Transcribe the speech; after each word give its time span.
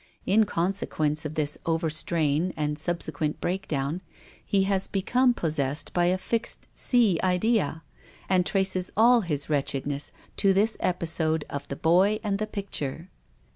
In 0.25 0.45
consequence 0.45 1.25
of 1.25 1.35
this 1.35 1.59
overstrain 1.63 2.55
and 2.57 2.79
subsequent 2.79 3.39
breakdown, 3.39 4.01
he 4.43 4.63
has 4.63 4.87
become 4.87 5.35
possessed 5.35 5.93
by 5.93 6.05
a 6.05 6.17
fixed 6.17 6.67
sea 6.73 7.19
idea, 7.23 7.83
and 8.27 8.43
traces 8.43 8.91
all 8.97 9.21
his 9.21 9.47
wretchedness 9.47 10.11
to 10.37 10.55
this 10.55 10.75
episode 10.79 11.45
of 11.51 11.67
the 11.67 11.75
boy 11.75 12.19
and 12.23 12.39
the 12.39 12.47
picture. 12.47 13.09